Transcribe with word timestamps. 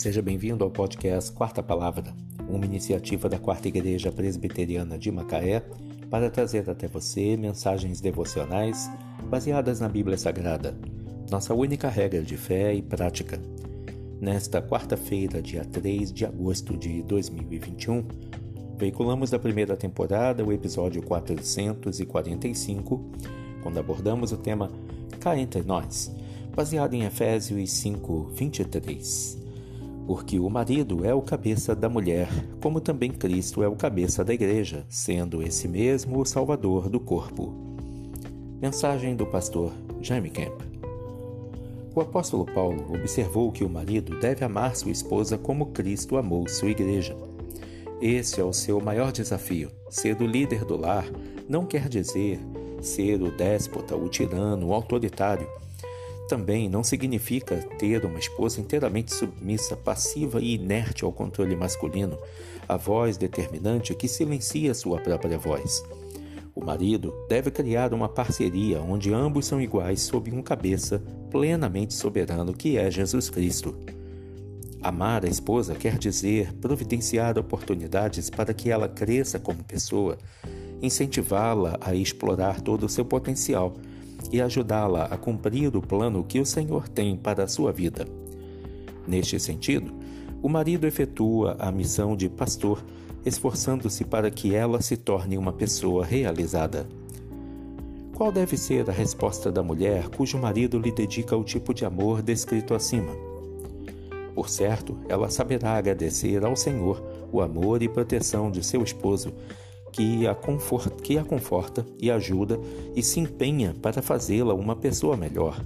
Seja 0.00 0.22
bem-vindo 0.22 0.64
ao 0.64 0.70
podcast 0.70 1.30
Quarta 1.30 1.62
Palavra, 1.62 2.14
uma 2.48 2.64
iniciativa 2.64 3.28
da 3.28 3.38
Quarta 3.38 3.68
Igreja 3.68 4.10
Presbiteriana 4.10 4.96
de 4.96 5.12
Macaé 5.12 5.62
para 6.08 6.30
trazer 6.30 6.70
até 6.70 6.88
você 6.88 7.36
mensagens 7.36 8.00
devocionais 8.00 8.90
baseadas 9.28 9.78
na 9.78 9.90
Bíblia 9.90 10.16
Sagrada, 10.16 10.74
nossa 11.30 11.52
única 11.52 11.90
regra 11.90 12.22
de 12.22 12.38
fé 12.38 12.72
e 12.72 12.80
prática. 12.80 13.38
Nesta 14.18 14.62
quarta-feira, 14.62 15.42
dia 15.42 15.66
3 15.66 16.10
de 16.10 16.24
agosto 16.24 16.78
de 16.78 17.02
2021, 17.02 18.02
veiculamos 18.78 19.28
da 19.28 19.38
primeira 19.38 19.76
temporada 19.76 20.42
o 20.42 20.50
episódio 20.50 21.02
445, 21.02 23.04
quando 23.62 23.78
abordamos 23.78 24.32
o 24.32 24.38
tema 24.38 24.72
Cá 25.20 25.36
entre 25.36 25.60
nós, 25.60 26.10
baseado 26.56 26.94
em 26.94 27.04
Efésios 27.04 27.70
5, 27.70 28.30
23 28.32 29.49
porque 30.06 30.38
o 30.38 30.48
marido 30.48 31.04
é 31.04 31.14
o 31.14 31.22
cabeça 31.22 31.74
da 31.74 31.88
mulher, 31.88 32.28
como 32.60 32.80
também 32.80 33.10
Cristo 33.10 33.62
é 33.62 33.68
o 33.68 33.76
cabeça 33.76 34.24
da 34.24 34.34
igreja, 34.34 34.84
sendo 34.88 35.42
esse 35.42 35.68
mesmo 35.68 36.20
o 36.20 36.24
salvador 36.24 36.88
do 36.88 36.98
corpo. 36.98 37.52
Mensagem 38.60 39.14
do 39.14 39.26
pastor 39.26 39.72
Jaime 40.00 40.30
Kemp. 40.30 40.60
O 41.94 42.00
apóstolo 42.00 42.46
Paulo 42.46 42.94
observou 42.94 43.50
que 43.50 43.64
o 43.64 43.68
marido 43.68 44.18
deve 44.20 44.44
amar 44.44 44.76
sua 44.76 44.92
esposa 44.92 45.36
como 45.36 45.66
Cristo 45.66 46.16
amou 46.16 46.48
sua 46.48 46.70
igreja. 46.70 47.16
Esse 48.00 48.40
é 48.40 48.44
o 48.44 48.52
seu 48.52 48.80
maior 48.80 49.12
desafio. 49.12 49.70
Ser 49.88 50.20
o 50.20 50.26
líder 50.26 50.64
do 50.64 50.76
lar 50.76 51.04
não 51.48 51.66
quer 51.66 51.88
dizer 51.88 52.40
ser 52.80 53.20
o 53.22 53.30
déspota, 53.30 53.94
o 53.96 54.08
tirano, 54.08 54.68
o 54.68 54.72
autoritário 54.72 55.46
também 56.30 56.68
não 56.68 56.84
significa 56.84 57.56
ter 57.76 58.04
uma 58.04 58.20
esposa 58.20 58.60
inteiramente 58.60 59.12
submissa, 59.12 59.76
passiva 59.76 60.40
e 60.40 60.54
inerte 60.54 61.04
ao 61.04 61.10
controle 61.10 61.56
masculino, 61.56 62.16
a 62.68 62.76
voz 62.76 63.16
determinante 63.16 63.92
que 63.96 64.06
silencia 64.06 64.72
sua 64.72 65.00
própria 65.00 65.36
voz. 65.36 65.82
O 66.54 66.64
marido 66.64 67.12
deve 67.28 67.50
criar 67.50 67.92
uma 67.92 68.08
parceria 68.08 68.80
onde 68.80 69.12
ambos 69.12 69.46
são 69.46 69.60
iguais 69.60 70.02
sob 70.02 70.30
um 70.30 70.40
cabeça 70.40 71.02
plenamente 71.32 71.94
soberano 71.94 72.52
que 72.52 72.78
é 72.78 72.88
Jesus 72.88 73.28
Cristo. 73.28 73.74
Amar 74.80 75.24
a 75.24 75.28
esposa 75.28 75.74
quer 75.74 75.98
dizer 75.98 76.52
providenciar 76.60 77.36
oportunidades 77.40 78.30
para 78.30 78.54
que 78.54 78.70
ela 78.70 78.88
cresça 78.88 79.40
como 79.40 79.64
pessoa, 79.64 80.16
incentivá-la 80.80 81.76
a 81.80 81.92
explorar 81.92 82.60
todo 82.60 82.86
o 82.86 82.88
seu 82.88 83.04
potencial 83.04 83.74
e 84.32 84.40
ajudá-la 84.40 85.04
a 85.04 85.16
cumprir 85.16 85.76
o 85.76 85.82
plano 85.82 86.24
que 86.24 86.40
o 86.40 86.46
Senhor 86.46 86.88
tem 86.88 87.16
para 87.16 87.44
a 87.44 87.48
sua 87.48 87.72
vida. 87.72 88.06
Neste 89.06 89.38
sentido, 89.40 89.92
o 90.42 90.48
marido 90.48 90.86
efetua 90.86 91.56
a 91.58 91.70
missão 91.70 92.16
de 92.16 92.28
pastor, 92.28 92.82
esforçando-se 93.24 94.04
para 94.04 94.30
que 94.30 94.54
ela 94.54 94.80
se 94.80 94.96
torne 94.96 95.36
uma 95.36 95.52
pessoa 95.52 96.04
realizada. 96.04 96.86
Qual 98.14 98.30
deve 98.30 98.56
ser 98.56 98.88
a 98.88 98.92
resposta 98.92 99.50
da 99.50 99.62
mulher 99.62 100.08
cujo 100.08 100.38
marido 100.38 100.78
lhe 100.78 100.92
dedica 100.92 101.36
o 101.36 101.44
tipo 101.44 101.72
de 101.72 101.84
amor 101.84 102.22
descrito 102.22 102.74
acima? 102.74 103.12
Por 104.34 104.48
certo, 104.48 104.96
ela 105.08 105.28
saberá 105.28 105.72
agradecer 105.72 106.44
ao 106.44 106.56
Senhor 106.56 107.02
o 107.32 107.40
amor 107.40 107.82
e 107.82 107.88
proteção 107.88 108.50
de 108.50 108.64
seu 108.64 108.82
esposo 108.82 109.32
que 109.92 110.26
a, 110.26 110.34
conforta, 110.34 110.90
que 111.02 111.18
a 111.18 111.24
conforta 111.24 111.86
e 111.98 112.10
ajuda 112.10 112.58
e 112.94 113.02
se 113.02 113.20
empenha 113.20 113.74
para 113.80 114.02
fazê-la 114.02 114.54
uma 114.54 114.76
pessoa 114.76 115.16
melhor. 115.16 115.60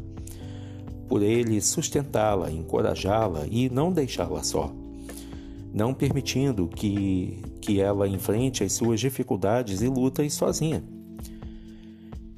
Por 1.08 1.22
ele 1.22 1.60
sustentá-la, 1.60 2.50
encorajá-la 2.50 3.46
e 3.50 3.68
não 3.68 3.92
deixá-la 3.92 4.42
só. 4.42 4.72
Não 5.72 5.92
permitindo 5.92 6.68
que, 6.68 7.38
que 7.60 7.80
ela 7.80 8.08
enfrente 8.08 8.64
as 8.64 8.72
suas 8.72 9.00
dificuldades 9.00 9.82
e 9.82 9.88
lutas 9.88 10.32
sozinha. 10.32 10.82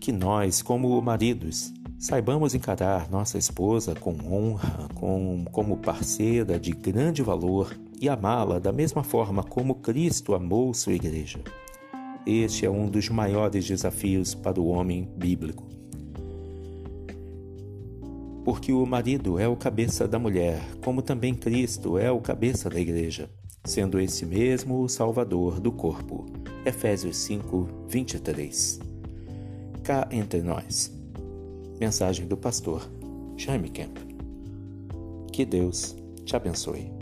Que 0.01 0.11
nós, 0.11 0.63
como 0.63 1.01
maridos, 1.01 1.73
saibamos 1.99 2.55
encarar 2.55 3.11
nossa 3.11 3.39
esposa 3.39 3.95
com 3.95 4.13
honra, 4.31 4.89
com, 4.95 5.45
como 5.53 5.77
parceira 5.77 6.59
de 6.59 6.73
grande 6.73 7.23
valor 7.23 7.77
e 8.01 8.09
amá-la 8.09 8.59
da 8.59 8.73
mesma 8.73 9.03
forma 9.03 9.43
como 9.43 9.77
Cristo 9.77 10.35
amou 10.35 10.75
sua 10.75 10.93
igreja. 10.93 11.41
Este 12.27 12.67
é 12.67 12.71
um 12.71 12.89
dos 12.89 13.09
maiores 13.09 13.65
desafios 13.65 14.35
para 14.35 14.61
o 14.61 14.67
homem 14.67 15.09
bíblico. 15.17 15.65
Porque 18.45 18.73
o 18.73 18.85
marido 18.85 19.39
é 19.39 19.47
o 19.47 19.55
cabeça 19.55 20.09
da 20.09 20.19
mulher, 20.19 20.61
como 20.85 21.03
também 21.03 21.35
Cristo 21.35 21.97
é 21.97 22.11
o 22.11 22.21
cabeça 22.21 22.69
da 22.69 22.81
igreja, 22.81 23.31
sendo 23.65 24.01
esse 24.01 24.27
mesmo 24.27 24.83
o 24.83 24.89
Salvador 24.89 25.61
do 25.61 25.71
corpo. 25.71 26.27
Efésios 26.65 27.17
5, 27.19 27.87
23. 27.89 28.81
Cá 29.85 30.09
entre 30.11 30.43
nós. 30.43 30.93
Mensagem 31.79 32.27
do 32.27 32.37
pastor 32.37 32.91
Jaime 33.37 33.69
Kemp. 33.69 33.99
Que 35.33 35.45
Deus 35.45 35.95
te 36.25 36.35
abençoe. 36.35 36.96